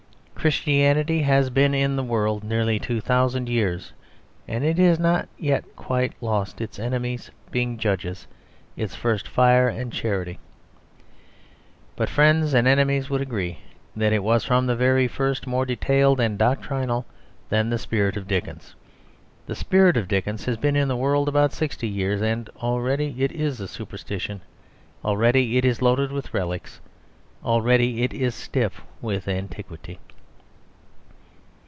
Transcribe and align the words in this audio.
Christianity 0.41 1.21
has 1.21 1.51
been 1.51 1.75
in 1.75 1.95
the 1.95 2.03
world 2.03 2.43
nearly 2.43 2.79
two 2.79 2.99
thousand 2.99 3.47
years, 3.47 3.93
and 4.47 4.63
it 4.63 4.79
has 4.79 4.97
not 4.97 5.29
yet 5.37 5.63
quite 5.75 6.13
lost, 6.19 6.59
its 6.59 6.79
enemies 6.79 7.29
being 7.51 7.77
judges, 7.77 8.25
its 8.75 8.95
first 8.95 9.27
fire 9.27 9.67
and 9.67 9.93
charity; 9.93 10.39
but 11.95 12.09
friends 12.09 12.55
and 12.55 12.67
enemies 12.67 13.07
would 13.07 13.21
agree 13.21 13.59
that 13.95 14.13
it 14.13 14.23
was 14.23 14.43
from 14.43 14.65
the 14.65 14.75
very 14.75 15.07
first 15.07 15.45
more 15.45 15.63
detailed 15.63 16.19
and 16.19 16.39
doctrinal 16.39 17.05
than 17.49 17.69
the 17.69 17.77
spirit 17.77 18.17
of 18.17 18.27
Dickens. 18.27 18.73
The 19.45 19.53
spirit 19.53 19.95
of 19.95 20.07
Dickens 20.07 20.45
has 20.45 20.57
been 20.57 20.75
in 20.75 20.87
the 20.87 20.97
world 20.97 21.29
about 21.29 21.53
sixty 21.53 21.87
years; 21.87 22.19
and 22.19 22.49
already 22.57 23.13
it 23.23 23.31
is 23.31 23.59
a 23.59 23.67
superstition. 23.67 24.41
Already 25.05 25.59
it 25.59 25.65
is 25.65 25.83
loaded 25.83 26.11
with 26.11 26.33
relics. 26.33 26.81
Already 27.45 28.01
it 28.01 28.11
is 28.11 28.33
stiff 28.33 28.81
with 29.03 29.27
antiquity. 29.27 29.99